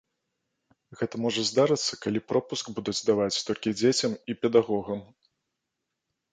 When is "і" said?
4.33-4.41